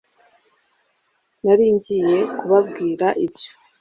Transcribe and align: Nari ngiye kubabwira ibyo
Nari 1.43 1.65
ngiye 1.75 2.17
kubabwira 2.37 3.07
ibyo 3.25 3.49